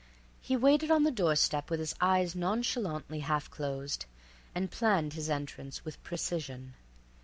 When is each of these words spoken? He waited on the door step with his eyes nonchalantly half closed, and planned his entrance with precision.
He 0.41 0.57
waited 0.57 0.89
on 0.89 1.03
the 1.03 1.11
door 1.11 1.35
step 1.35 1.69
with 1.69 1.79
his 1.79 1.93
eyes 2.01 2.33
nonchalantly 2.35 3.19
half 3.19 3.51
closed, 3.51 4.07
and 4.55 4.71
planned 4.71 5.13
his 5.13 5.29
entrance 5.29 5.85
with 5.85 6.01
precision. 6.01 6.73